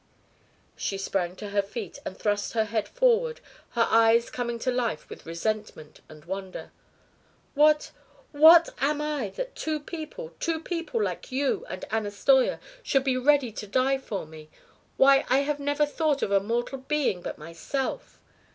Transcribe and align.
She 0.75 0.97
sprang 0.97 1.35
to 1.35 1.49
her 1.51 1.61
feet 1.61 1.99
and 2.03 2.17
thrust 2.17 2.53
her 2.53 2.65
head 2.65 2.87
forward, 2.87 3.39
her 3.73 3.85
eyes 3.91 4.31
coming 4.31 4.57
to 4.57 4.71
life 4.71 5.07
with 5.11 5.27
resentment 5.27 6.01
and 6.09 6.25
wonder. 6.25 6.71
"What 7.53 7.91
what 8.31 8.69
am 8.79 8.99
I 8.99 9.29
that 9.35 9.53
two 9.55 9.79
people 9.79 10.33
two 10.39 10.59
people 10.59 11.03
like 11.03 11.31
you 11.31 11.67
and 11.69 11.85
Anna 11.91 12.09
Steuer 12.09 12.59
should 12.81 13.03
be 13.03 13.15
ready 13.15 13.51
to 13.51 13.67
die 13.67 13.99
for 13.99 14.25
me? 14.25 14.49
Why, 14.97 15.23
I 15.29 15.41
have 15.41 15.59
never 15.59 15.85
thought 15.85 16.23
of 16.23 16.31
a 16.31 16.39
mortal 16.39 16.79
being 16.79 17.21
but 17.21 17.37
myself! 17.37 18.19